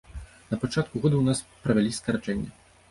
На 0.53 0.57
пачатку 0.63 1.03
года 1.03 1.15
ў 1.21 1.31
нас 1.31 1.45
правялі 1.67 1.97
скарачэнне. 2.01 2.51